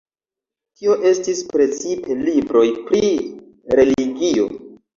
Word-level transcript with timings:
Tio 0.79 0.95
estis 1.09 1.41
precipe 1.51 2.17
libroj 2.23 2.65
pri 2.89 3.13
religio. 3.81 4.51